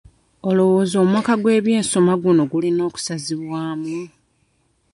Olowooza 0.49 0.95
omwaka 1.03 1.33
gw'ebyensoma 1.41 2.13
guno 2.21 2.41
gulina 2.51 2.81
okusazibwamu? 2.89 3.97